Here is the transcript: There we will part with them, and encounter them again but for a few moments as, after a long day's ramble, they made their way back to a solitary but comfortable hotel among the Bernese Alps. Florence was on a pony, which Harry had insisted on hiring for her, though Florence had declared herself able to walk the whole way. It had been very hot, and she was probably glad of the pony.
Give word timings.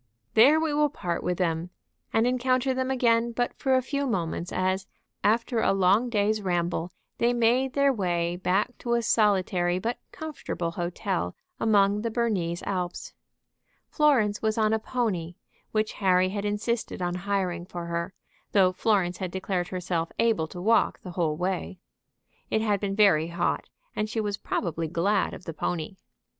There 0.33 0.59
we 0.59 0.73
will 0.73 0.89
part 0.89 1.21
with 1.21 1.37
them, 1.37 1.69
and 2.11 2.25
encounter 2.25 2.73
them 2.73 2.89
again 2.89 3.33
but 3.33 3.53
for 3.53 3.75
a 3.75 3.83
few 3.83 4.07
moments 4.07 4.51
as, 4.51 4.87
after 5.23 5.59
a 5.61 5.73
long 5.73 6.09
day's 6.09 6.41
ramble, 6.41 6.91
they 7.19 7.33
made 7.33 7.73
their 7.73 7.93
way 7.93 8.35
back 8.35 8.75
to 8.79 8.95
a 8.95 9.03
solitary 9.03 9.77
but 9.77 9.99
comfortable 10.11 10.71
hotel 10.71 11.35
among 11.59 12.01
the 12.01 12.09
Bernese 12.09 12.63
Alps. 12.65 13.13
Florence 13.91 14.41
was 14.41 14.57
on 14.57 14.73
a 14.73 14.79
pony, 14.79 15.35
which 15.71 15.93
Harry 15.93 16.29
had 16.29 16.45
insisted 16.45 16.99
on 16.99 17.13
hiring 17.13 17.63
for 17.63 17.85
her, 17.85 18.11
though 18.53 18.71
Florence 18.71 19.17
had 19.19 19.29
declared 19.29 19.67
herself 19.67 20.11
able 20.17 20.47
to 20.47 20.59
walk 20.59 20.99
the 21.03 21.11
whole 21.11 21.37
way. 21.37 21.77
It 22.49 22.61
had 22.61 22.79
been 22.79 22.95
very 22.95 23.27
hot, 23.27 23.69
and 23.95 24.09
she 24.09 24.19
was 24.19 24.35
probably 24.35 24.87
glad 24.87 25.35
of 25.35 25.45
the 25.45 25.53
pony. 25.53 25.97